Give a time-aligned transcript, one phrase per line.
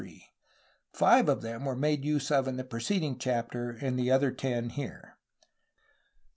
[0.95, 4.71] Five of them were made use of in the preceding chapter, and the other ten
[4.71, 5.15] here.